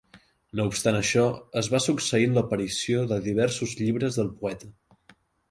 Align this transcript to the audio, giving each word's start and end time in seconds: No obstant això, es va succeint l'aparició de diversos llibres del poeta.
No 0.59 0.63
obstant 0.69 0.95
això, 0.99 1.25
es 1.61 1.69
va 1.73 1.81
succeint 1.87 2.33
l'aparició 2.39 3.05
de 3.13 3.21
diversos 3.27 3.77
llibres 3.83 4.19
del 4.23 4.35
poeta. 4.43 4.73